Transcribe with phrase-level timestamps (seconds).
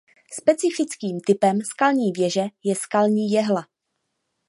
[0.33, 3.67] Specifickým typem skalní věže je skalní jehla.